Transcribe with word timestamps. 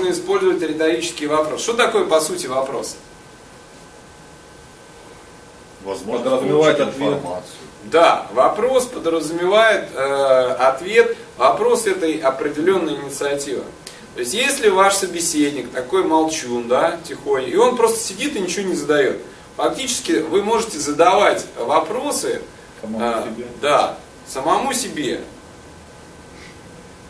можно 0.00 0.12
использовать 0.12 0.62
риторический 0.62 1.26
вопрос. 1.26 1.62
Что 1.62 1.74
такое 1.74 2.04
по 2.06 2.20
сути 2.20 2.46
вопрос? 2.46 2.96
Возможно, 5.84 6.24
Подразумевает 6.24 6.80
ответ. 6.80 6.96
информацию. 6.96 7.54
Да, 7.84 8.26
вопрос 8.32 8.86
подразумевает 8.86 9.88
э, 9.94 10.52
ответ. 10.58 11.16
Вопрос 11.38 11.86
этой 11.86 12.18
определенной 12.18 12.94
инициативы. 12.96 13.62
То 14.14 14.20
есть, 14.20 14.34
если 14.34 14.68
ваш 14.68 14.94
собеседник 14.94 15.70
такой 15.70 16.04
молчун, 16.04 16.68
да, 16.68 16.98
тихой, 17.06 17.48
и 17.48 17.56
он 17.56 17.76
просто 17.76 17.98
сидит 18.00 18.36
и 18.36 18.40
ничего 18.40 18.68
не 18.68 18.74
задает, 18.74 19.20
фактически 19.56 20.12
вы 20.12 20.42
можете 20.42 20.78
задавать 20.78 21.46
вопросы, 21.58 22.42
Самому 22.82 22.98
а, 23.04 23.22
себе. 23.24 23.46
да, 23.62 23.96
самому 24.26 24.74
себе. 24.74 25.20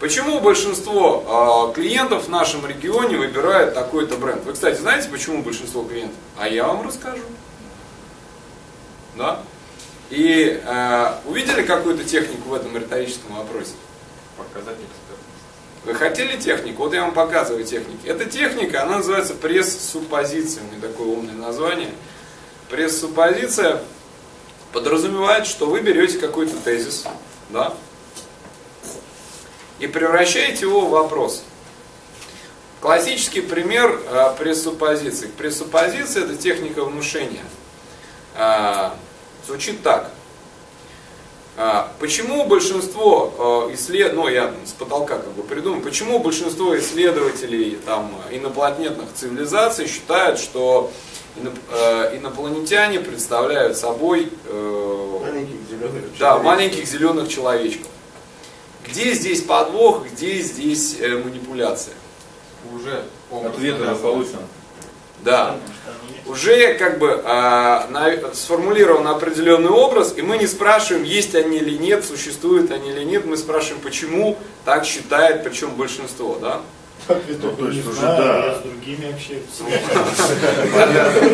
Почему 0.00 0.40
большинство 0.40 1.24
а, 1.28 1.72
клиентов 1.74 2.24
в 2.24 2.28
нашем 2.30 2.66
регионе 2.66 3.18
выбирает 3.18 3.74
такой-то 3.74 4.16
бренд? 4.16 4.42
Вы, 4.44 4.54
кстати, 4.54 4.78
знаете, 4.78 5.10
почему 5.10 5.42
большинство 5.42 5.84
клиентов? 5.84 6.16
А 6.38 6.48
я 6.48 6.66
вам 6.66 6.86
расскажу. 6.86 7.22
Да? 9.16 9.40
И 10.08 10.60
э, 10.64 11.12
увидели 11.26 11.62
какую-то 11.62 12.04
технику 12.04 12.48
в 12.48 12.54
этом 12.54 12.76
риторическом 12.76 13.36
вопросе? 13.36 13.72
Показать 14.38 14.76
экспертность. 14.76 15.20
Вы 15.84 15.94
хотели 15.94 16.40
технику? 16.40 16.84
Вот 16.84 16.94
я 16.94 17.02
вам 17.02 17.12
показываю 17.12 17.64
техники. 17.64 18.06
Эта 18.06 18.24
техника, 18.24 18.82
она 18.82 18.98
называется 18.98 19.34
пресс-суппозиция. 19.34 20.62
У 20.64 20.66
нее 20.68 20.80
такое 20.80 21.08
умное 21.08 21.34
название. 21.34 21.90
Пресс-суппозиция 22.70 23.82
подразумевает, 24.72 25.46
что 25.46 25.66
вы 25.66 25.80
берете 25.80 26.18
какой-то 26.18 26.56
тезис, 26.56 27.04
да, 27.50 27.74
и 29.80 29.86
превращаете 29.86 30.66
его 30.66 30.82
в 30.82 30.90
вопрос. 30.90 31.42
Классический 32.80 33.40
пример 33.40 34.00
э, 34.08 34.34
пресс-суппозиции. 34.38 35.28
Пресс-суппозиция– 35.36 36.24
это 36.24 36.36
техника 36.36 36.84
внушения. 36.84 37.42
А, 38.36 38.94
звучит 39.46 39.82
так. 39.82 40.10
А, 41.56 41.92
Почему 41.98 42.46
большинство 42.46 43.68
исслед... 43.74 44.14
ну 44.14 44.28
я 44.28 44.54
с 44.64 44.72
потолка 44.72 45.18
как 45.18 45.32
бы 45.32 45.42
придумал, 45.42 45.80
почему 45.82 46.18
большинство 46.20 46.78
исследователей 46.78 47.78
там, 47.84 48.14
инопланетных 48.30 49.12
цивилизаций 49.14 49.86
считают, 49.86 50.38
что 50.38 50.90
иноп- 51.36 51.58
э, 51.70 52.16
инопланетяне 52.16 53.00
представляют 53.00 53.76
собой 53.76 54.32
э, 54.46 55.18
Маленьких 55.20 55.68
зеленых 55.68 56.18
да, 56.18 56.38
маленьких 56.38 56.86
зеленых 56.86 57.28
человечков? 57.28 57.88
Где 58.88 59.12
здесь 59.14 59.42
подвох, 59.42 60.04
где 60.06 60.40
здесь 60.40 60.96
э, 61.00 61.16
манипуляция? 61.16 61.94
Уже 62.74 63.04
Ответ 63.30 63.80
уже 63.80 63.94
получен. 63.96 64.38
Да. 65.24 65.56
Уже 66.26 66.74
как 66.74 66.98
бы 66.98 67.22
а, 67.24 67.86
на- 67.88 68.34
сформулирован 68.34 69.06
определенный 69.08 69.70
образ, 69.70 70.14
и 70.16 70.22
мы 70.22 70.38
не 70.38 70.46
спрашиваем, 70.46 71.04
есть 71.04 71.34
они 71.34 71.58
или 71.58 71.76
нет, 71.76 72.04
существуют 72.04 72.70
они 72.70 72.90
или 72.90 73.04
нет, 73.04 73.26
мы 73.26 73.36
спрашиваем, 73.36 73.80
почему 73.82 74.38
так 74.64 74.84
считает, 74.84 75.42
причем 75.44 75.74
большинство, 75.74 76.38
да? 76.40 76.60
Ответов 77.08 77.52
Ну, 77.58 77.64
то 77.66 77.70
есть 77.70 77.86
уже 77.86 77.98
знаю, 77.98 78.22
да. 78.22 78.46
я 78.46 78.54
с 78.54 78.62
другими 78.62 79.10
общаюсь. 79.10 79.42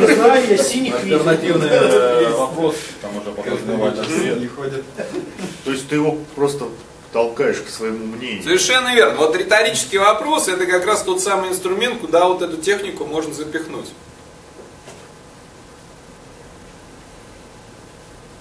Не 0.08 0.14
знаю, 0.14 0.48
я 0.48 0.56
синих 0.58 1.02
видел. 1.02 1.16
Альтернативный 1.28 1.68
э, 1.70 2.30
вопрос, 2.30 2.76
там 3.02 3.16
уже 3.16 3.30
подразумевает 3.32 3.98
ответ. 3.98 4.38
То 5.64 5.70
есть 5.72 5.88
ты 5.88 5.96
его 5.96 6.18
просто 6.34 6.66
толкаешь 7.12 7.60
к 7.60 7.68
своему 7.68 8.06
мнению. 8.06 8.42
Совершенно 8.42 8.94
верно. 8.94 9.16
Вот 9.18 9.36
риторический 9.36 9.98
вопрос 9.98 10.48
это 10.48 10.66
как 10.66 10.84
раз 10.86 11.02
тот 11.02 11.20
самый 11.20 11.50
инструмент, 11.50 12.00
куда 12.00 12.26
вот 12.26 12.42
эту 12.42 12.56
технику 12.58 13.04
можно 13.04 13.32
запихнуть. 13.32 13.88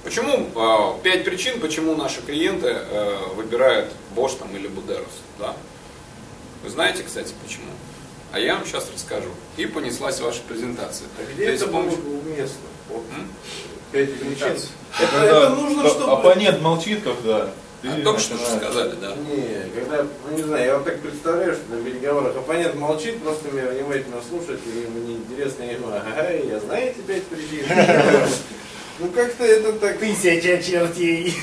Почему? 0.03 0.49
а, 0.55 0.99
Пять 1.01 1.25
причин, 1.25 1.59
почему 1.59 1.95
наши 1.95 2.21
клиенты 2.21 2.67
э, 2.67 3.17
выбирают 3.35 3.91
Bosch 4.15 4.37
там, 4.37 4.55
или 4.55 4.69
Buderos. 4.69 5.07
Да? 5.39 5.55
Вы 6.63 6.69
знаете, 6.69 7.01
кстати, 7.03 7.33
почему? 7.43 7.65
А 8.31 8.39
я 8.39 8.55
вам 8.55 8.65
сейчас 8.65 8.87
расскажу. 8.93 9.29
И 9.57 9.65
понеслась 9.65 10.19
ваша 10.19 10.41
презентация. 10.47 11.07
А 11.17 11.33
где 11.33 11.45
это 11.45 11.65
с 11.65 11.67
было 11.67 11.79
уместно? 11.79 12.67
Вот. 12.89 13.03
Пять 13.91 14.19
причин. 14.19 14.47
Это, 14.47 15.11
Когда 15.11 15.25
это 15.25 15.49
нужно, 15.49 15.89
чтобы... 15.89 16.11
Оппонент 16.11 16.61
молчит, 16.61 17.03
когда 17.03 17.49
ты 17.85 18.01
А 18.01 18.03
только 18.03 18.19
что 18.19 18.37
же 18.37 18.45
сказали, 18.45 18.93
да. 18.99 19.13
Не, 19.15 19.69
когда, 19.79 20.05
ну 20.29 20.37
не 20.37 20.43
знаю, 20.43 20.65
я 20.65 20.77
вот 20.77 20.85
так 20.85 20.99
представляю, 20.99 21.53
что 21.53 21.75
на 21.75 21.83
переговорах 21.83 22.35
оппонент 22.35 22.75
молчит, 22.75 23.21
просто 23.21 23.51
меня 23.51 23.67
внимательно 23.67 24.17
слушает, 24.27 24.59
и 24.65 24.79
ему 24.79 24.99
неинтересно, 25.07 25.63
я 25.63 25.71
ему, 25.73 25.87
ага, 25.89 26.31
я 26.31 26.59
знаете 26.59 26.95
пять 27.05 27.23
причин. 27.23 27.65
Ну 28.97 29.09
как-то 29.09 29.43
это 29.43 29.73
так... 29.73 29.97
Тысяча 29.97 30.63
чертей. 30.63 31.35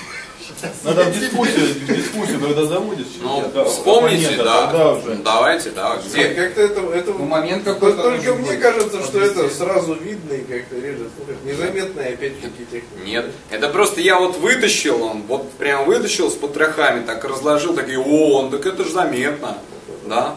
Надо 0.84 1.04
в 1.04 1.12
дискуссию, 1.19 1.66
в 1.66 1.86
дискуссию, 1.86 2.41
когда 2.41 2.64
заводишь. 2.64 3.06
Ну, 3.20 3.50
да, 3.54 3.64
вспомните, 3.64 4.36
да. 4.42 4.92
Уже. 4.94 5.14
Давайте, 5.16 5.70
да. 5.70 5.97
Где? 6.04 6.28
Как-то 6.28 6.60
это, 6.62 6.80
это 6.92 7.12
Ну, 7.12 7.25
момент 7.25 7.64
только 7.64 7.80
какой-то 7.80 8.03
только 8.03 8.34
мне 8.34 8.50
быть. 8.50 8.60
кажется, 8.60 9.02
что 9.02 9.20
это 9.20 9.34
Подвести. 9.34 9.58
сразу 9.58 9.94
видно 9.94 10.32
и 10.34 10.41
как-то 10.44 10.76
реже 10.76 11.08
слушать. 11.16 11.44
Незаметная 11.44 12.12
опять-таки 12.14 12.64
техника. 12.70 13.04
Нет, 13.04 13.26
это 13.50 13.69
просто 13.69 14.00
я 14.00 14.19
вот 14.19 14.36
вытащил, 14.38 15.02
он 15.02 15.22
вот 15.22 15.50
прям 15.52 15.84
вытащил 15.86 16.31
с 16.31 16.34
потрохами, 16.34 17.04
так 17.04 17.25
разложил, 17.25 17.75
такие, 17.75 17.98
о, 17.98 18.38
он, 18.41 18.50
так 18.50 18.64
это 18.66 18.84
же 18.84 18.91
заметно, 18.92 19.58
да. 20.06 20.36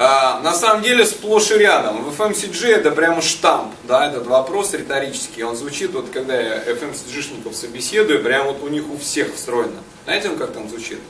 А, 0.00 0.40
на 0.42 0.54
самом 0.54 0.84
деле 0.84 1.04
сплошь 1.04 1.50
и 1.50 1.54
рядом. 1.54 2.04
В 2.04 2.20
FMCG 2.20 2.68
это 2.68 2.92
прямо 2.92 3.20
штамп, 3.20 3.74
да, 3.82 4.08
этот 4.08 4.28
вопрос 4.28 4.72
риторический. 4.72 5.42
Он 5.42 5.56
звучит, 5.56 5.90
вот 5.90 6.10
когда 6.10 6.40
я 6.40 6.62
FMCG-шников 6.62 7.52
собеседую, 7.52 8.22
прям 8.22 8.46
вот 8.46 8.62
у 8.62 8.68
них 8.68 8.88
у 8.88 8.96
всех 8.96 9.34
встроено. 9.34 9.82
Знаете, 10.04 10.28
он 10.28 10.36
как 10.36 10.52
там 10.52 10.68
звучит? 10.68 11.00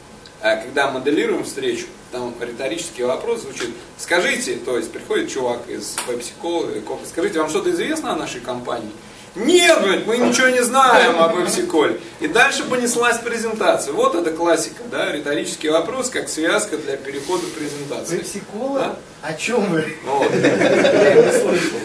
А, 0.41 0.56
когда 0.56 0.91
моделируем 0.91 1.44
встречу, 1.44 1.84
там 2.12 2.34
риторический 2.41 3.03
вопрос 3.03 3.43
звучит. 3.43 3.75
Скажите, 3.98 4.54
то 4.54 4.78
есть 4.78 4.91
приходит 4.91 5.31
чувак 5.31 5.69
из 5.69 5.94
PepsiCo, 6.06 6.82
Coca, 6.82 7.06
скажите, 7.06 7.41
вам 7.41 7.50
что-то 7.50 7.71
известно 7.71 8.12
о 8.12 8.16
нашей 8.16 8.41
компании? 8.41 8.91
Нет, 9.38 9.82
блядь, 9.82 10.06
мы 10.06 10.19
ничего 10.19 10.49
не 10.49 10.62
знаем 10.62 11.21
об 11.21 11.37
PepsiCo. 11.37 12.00
И 12.21 12.28
дальше 12.28 12.65
понеслась 12.65 13.19
презентация. 13.19 13.93
Вот 13.93 14.15
это 14.15 14.31
классика, 14.32 14.82
да, 14.91 15.12
риторический 15.12 15.69
вопрос, 15.69 16.10
как 16.10 16.28
связка 16.28 16.76
для 16.76 16.97
перехода 16.97 17.44
презентации. 17.56 18.19
Пепси-кола? 18.19 18.78
Да? 18.81 18.97
О 19.22 19.34
чем 19.34 19.65
вы? 19.72 19.84
Вот. 20.04 20.31
Не 20.32 21.32
слышал. 21.41 21.78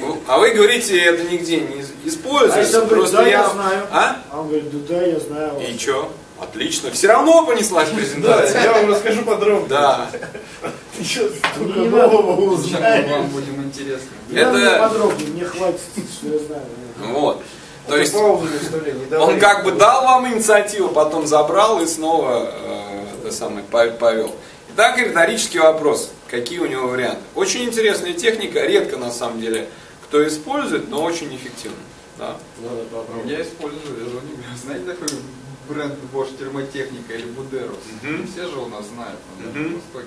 Ну, 0.00 0.18
А 0.26 0.38
вы 0.38 0.50
говорите, 0.50 0.98
это 0.98 1.22
нигде 1.24 1.60
не 1.60 1.84
используется. 2.04 2.78
А 2.78 2.80
говорит, 2.80 2.88
Просто 2.98 3.16
да, 3.18 3.22
я... 3.24 3.30
я 3.30 3.48
знаю. 3.50 3.86
А? 3.90 4.16
А 4.30 4.40
он 4.40 4.48
говорит, 4.48 4.86
да, 4.86 4.94
да, 4.96 5.02
я 5.06 5.20
знаю. 5.20 5.52
И 5.60 5.78
что? 5.78 6.12
Отлично. 6.40 6.90
Все 6.90 7.08
равно 7.08 7.44
понеслась 7.46 7.88
Да, 7.90 7.94
презентация. 7.96 8.62
я 8.62 8.72
вам 8.72 8.90
расскажу 8.90 9.22
подробно. 9.22 9.68
Да. 9.68 10.10
Сейчас 11.04 11.30
столько 11.54 11.78
Не 11.80 11.88
надо. 11.88 12.12
нового 12.12 12.56
Сейчас 12.56 12.74
узнаешь. 12.74 13.10
вам 13.10 13.26
будем 13.28 13.62
интересно. 13.62 14.08
Это- 14.32 14.52
мне 14.52 14.70
подробнее, 14.78 15.28
мне 15.28 15.44
хватит, 15.44 15.80
что 16.18 16.28
я 16.28 16.38
знаю. 16.38 16.62
Вот. 17.12 17.42
То 17.86 17.96
есть 17.98 18.14
он 18.14 19.38
как 19.38 19.64
бы 19.64 19.72
дал 19.72 20.04
вам 20.04 20.26
инициативу, 20.32 20.88
потом 20.88 21.26
забрал 21.26 21.82
и 21.82 21.86
снова 21.86 22.48
э, 22.50 23.04
это 23.22 23.30
самое, 23.32 23.64
пов- 23.70 23.98
повел. 23.98 24.34
Итак, 24.72 24.98
риторический 24.98 25.58
вопрос. 25.58 26.10
Какие 26.30 26.58
у 26.60 26.66
него 26.66 26.88
варианты? 26.88 27.20
Очень 27.34 27.64
интересная 27.66 28.14
техника, 28.14 28.60
редко 28.64 28.96
на 28.96 29.10
самом 29.12 29.40
деле 29.40 29.68
кто 30.04 30.26
использует, 30.26 30.88
но 30.88 31.02
очень 31.04 31.34
эффективно. 31.36 31.76
Да. 32.18 32.36
Надо 32.62 32.84
попробовать. 32.84 33.30
Я 33.30 33.42
использую, 33.42 33.82
я 33.98 34.04
же 34.06 34.58
знаете 34.64 34.84
такой 34.86 35.08
бренд 35.68 35.94
Bosch 36.12 36.36
термотехника 36.38 37.12
или 37.14 37.26
Buderos? 37.26 37.76
Мгм. 38.02 38.26
Все 38.32 38.48
же 38.48 38.56
у 38.58 38.66
нас 38.68 38.86
знают 38.86 39.18
на 39.38 39.44
Мгм. 39.46 39.52
Дальнем 39.52 39.74
Востоке. 39.74 40.06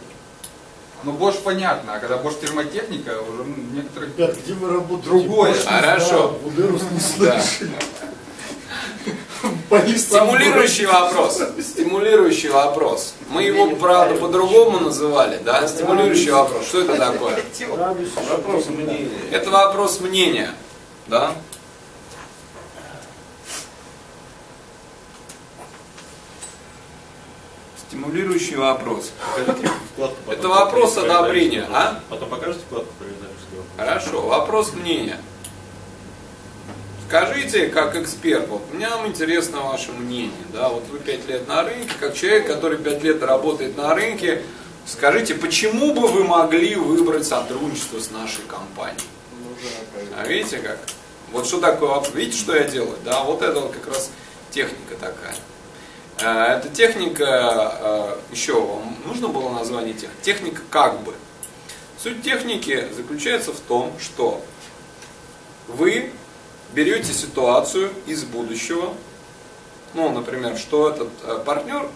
Ну, 1.03 1.13
Bosch 1.13 1.41
понятно, 1.43 1.93
а 1.93 1.99
когда 1.99 2.17
Bosch 2.17 2.41
термотехника, 2.41 3.21
уже 3.21 3.43
ну, 3.43 3.55
некоторых... 3.73 4.09
Ребят, 4.17 4.35
где 4.43 4.53
вы 4.53 4.73
работаете? 4.73 5.09
Другое. 5.09 5.51
Больше 5.51 5.61
не 5.61 5.67
Хорошо. 5.67 6.07
знаю, 6.07 6.29
Будерус 6.43 6.81
не 6.91 6.99
слышали. 6.99 7.71
Стимулирующий 9.97 10.85
вопрос. 10.85 11.41
Стимулирующий 11.61 12.49
вопрос. 12.49 13.13
Мы 13.29 13.43
его, 13.43 13.75
правда, 13.75 14.15
по-другому 14.15 14.79
называли, 14.79 15.39
да? 15.43 15.67
Стимулирующий 15.67 16.31
вопрос. 16.31 16.65
Что 16.65 16.81
это 16.81 16.97
такое? 16.97 17.43
Вопрос 18.29 18.67
мнения. 18.67 19.09
Это 19.31 19.49
вопрос 19.51 19.99
мнения, 19.99 20.51
да? 21.07 21.33
Стимулирующий 27.87 28.55
вопрос. 28.55 29.11
Вкладку 29.93 30.16
потом, 30.27 30.39
Это 30.39 30.47
вопрос 30.49 30.97
одобрения, 30.97 31.65
а? 31.71 31.99
Потом 32.09 32.29
покажете 32.29 32.61
вкладку 32.65 32.93
про? 32.99 33.83
Хорошо, 33.83 34.21
вопрос 34.21 34.73
мнения. 34.73 35.17
Скажите, 37.07 37.67
как 37.67 37.95
эксперт, 37.95 38.47
вот 38.49 38.61
нам 38.73 39.07
интересно 39.07 39.61
ваше 39.61 39.91
мнение, 39.93 40.31
да, 40.51 40.69
вот 40.69 40.83
вы 40.91 40.99
пять 40.99 41.27
лет 41.27 41.47
на 41.47 41.63
рынке, 41.63 41.91
как 41.99 42.13
человек, 42.13 42.47
который 42.47 42.77
пять 42.77 43.01
лет 43.01 43.23
работает 43.23 43.77
на 43.77 43.95
рынке, 43.95 44.43
Скажите, 44.87 45.35
почему 45.35 45.93
бы 45.93 46.07
вы 46.07 46.23
могли 46.23 46.75
выбрать 46.75 47.27
сотрудничество 47.27 47.99
с 47.99 48.09
нашей 48.09 48.43
компанией? 48.47 49.05
А 50.17 50.25
видите 50.25 50.59
как? 50.59 50.79
Вот 51.33 51.45
что 51.45 51.59
такое, 51.59 51.89
вопрос? 51.89 52.15
видите, 52.15 52.37
что 52.37 52.55
я 52.55 52.63
делаю? 52.63 52.97
Да, 53.03 53.23
вот 53.23 53.41
это 53.41 53.59
вот 53.59 53.73
как 53.73 53.93
раз 53.93 54.11
техника 54.49 54.95
такая. 54.97 55.35
Э, 56.19 56.57
Эта 56.57 56.69
техника, 56.69 57.77
э, 57.79 58.17
еще 58.31 58.59
вам 58.59 58.95
нужно 59.05 59.27
было 59.27 59.49
название 59.49 59.93
тех? 59.93 60.09
Техника 60.21 60.61
как 60.69 60.99
бы. 61.01 61.13
Суть 62.01 62.23
техники 62.23 62.87
заключается 62.95 63.51
в 63.51 63.59
том, 63.59 63.91
что 63.99 64.41
вы 65.67 66.11
берете 66.73 67.13
ситуацию 67.13 67.91
из 68.05 68.23
будущего, 68.23 68.93
ну, 69.93 70.09
например, 70.09 70.57
что 70.57 70.89
этот 70.89 71.09
э, 71.23 71.39
партнер 71.45 71.87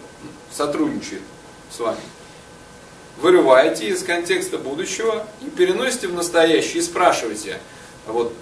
сотрудничает 0.52 1.22
с 1.70 1.78
вами, 1.78 2.00
вырываете 3.18 3.88
из 3.88 4.02
контекста 4.02 4.58
будущего 4.58 5.26
и 5.40 5.50
переносите 5.50 6.08
в 6.08 6.14
настоящее 6.14 6.78
и 6.78 6.82
спрашиваете, 6.82 7.58
вот 8.06 8.34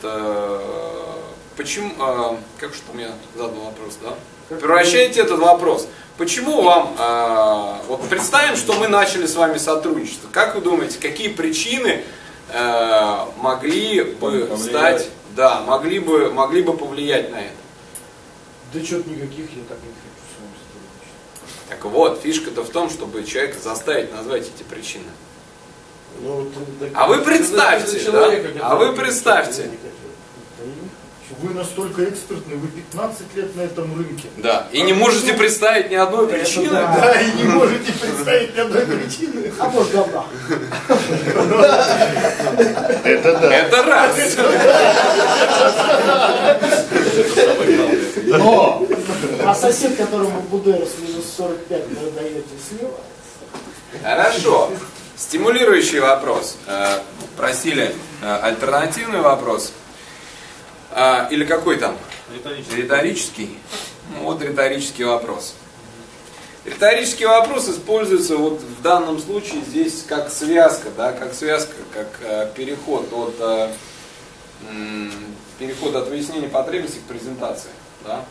почему, 1.60 1.92
э, 1.98 2.36
как 2.58 2.74
что 2.74 2.98
я 2.98 3.12
задал 3.36 3.60
вопрос, 3.64 3.98
да? 4.02 4.14
Превращаете 4.56 5.20
этот 5.20 5.38
вопрос. 5.40 5.86
Почему 6.16 6.62
вам, 6.62 6.96
э, 6.98 7.74
вот 7.86 8.08
представим, 8.08 8.56
что 8.56 8.72
мы 8.74 8.88
начали 8.88 9.26
с 9.26 9.34
вами 9.34 9.58
сотрудничество. 9.58 10.28
Как 10.32 10.54
вы 10.54 10.62
думаете, 10.62 10.98
какие 10.98 11.28
причины 11.28 12.02
э, 12.48 13.16
могли 13.36 14.02
бы 14.02 14.46
Повлияли. 14.46 14.56
стать, 14.98 15.08
да, 15.36 15.60
могли 15.60 15.98
бы, 15.98 16.32
могли 16.32 16.62
бы 16.62 16.76
повлиять 16.76 17.30
на 17.30 17.36
это? 17.36 17.54
Да 18.72 18.82
что-то 18.82 19.10
никаких 19.10 19.50
я 19.54 19.62
так 19.68 19.78
не 19.82 19.92
хочу 19.92 20.24
с 20.24 20.40
вами 20.40 20.54
сотрудничать. 20.64 21.68
Так 21.68 21.84
вот, 21.84 22.20
фишка-то 22.22 22.62
в 22.64 22.70
том, 22.70 22.88
чтобы 22.88 23.22
человека 23.24 23.58
заставить 23.62 24.12
назвать 24.14 24.44
эти 24.48 24.62
причины. 24.62 25.04
Ну, 26.22 26.42
вот, 26.42 26.52
так- 26.80 26.90
А 26.94 27.06
вы 27.06 27.18
представьте, 27.18 28.10
да? 28.10 28.30
А 28.62 28.76
вы 28.76 28.94
представьте. 28.94 29.62
хочет, 29.62 29.70
не 29.72 29.76
хочет. 29.76 29.92
Да 30.58 30.64
и 30.64 30.68
не 30.68 30.74
хочу. 30.74 31.29
Вы 31.42 31.54
настолько 31.54 32.04
экспертны, 32.04 32.56
вы 32.56 32.68
15 32.68 33.34
лет 33.36 33.56
на 33.56 33.62
этом 33.62 33.96
рынке. 33.96 34.28
Да. 34.36 34.66
И 34.72 34.82
не 34.82 34.92
можете 34.92 35.32
представить 35.32 35.90
ни 35.90 35.94
одной 35.94 36.26
Это 36.26 36.34
причины. 36.34 36.68
да. 36.70 36.94
Да, 37.00 37.20
и 37.20 37.32
не 37.32 37.44
можете 37.44 37.92
представить 37.92 38.54
ни 38.56 38.60
одной 38.60 38.86
причины. 38.86 39.52
А 39.58 39.68
может 39.68 39.92
говна. 39.92 40.24
Это 43.04 43.38
да. 43.38 43.54
Это 43.54 43.82
раз. 43.84 44.16
Но 48.26 48.86
А 49.44 49.54
сосед, 49.54 49.96
которому 49.96 50.40
Будера 50.42 50.84
с 50.84 50.98
минус 51.00 51.24
45 51.36 51.84
продаете 51.86 52.44
слева, 52.68 52.92
Хорошо. 54.02 54.70
Стимулирующий 55.16 56.00
вопрос. 56.00 56.56
Э, 56.66 56.98
Просили 57.36 57.94
э, 58.22 58.38
альтернативный 58.42 59.20
вопрос. 59.20 59.72
А, 60.92 61.28
Или 61.30 61.44
какой 61.44 61.76
там? 61.76 61.96
Риторический. 62.32 62.76
Риторический? 62.76 63.58
Ну, 64.14 64.24
вот 64.24 64.42
риторический 64.42 65.04
вопрос. 65.04 65.54
Риторический 66.64 67.26
вопрос 67.26 67.68
используется 67.68 68.36
вот 68.36 68.60
в 68.60 68.82
данном 68.82 69.18
случае 69.18 69.62
здесь 69.62 70.04
как 70.06 70.30
связка, 70.30 70.88
да, 70.94 71.12
как 71.12 71.32
связка, 71.32 71.74
как 71.94 72.08
э, 72.22 72.50
переход 72.54 73.10
от 73.12 73.34
э, 73.38 73.72
переход 75.58 75.94
от 75.94 76.08
выяснения 76.08 76.48
потребностей 76.48 77.00
к 77.00 77.04
презентации. 77.04 77.70
Да? 78.04 78.24